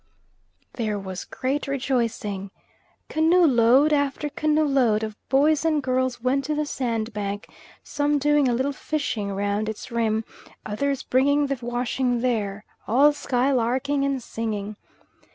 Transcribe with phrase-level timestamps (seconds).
[0.73, 2.49] There was great rejoicing.
[3.07, 7.45] Canoe load after canoe load of boys and girls went to the sandbank,
[7.83, 10.25] some doing a little fishing round its rim,
[10.65, 14.75] others bringing the washing there, all skylarking and singing.